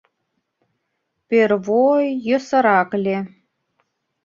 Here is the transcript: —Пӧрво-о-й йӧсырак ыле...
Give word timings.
—Пӧрво-о-й 1.27 2.09
йӧсырак 2.27 2.89
ыле... 2.97 3.17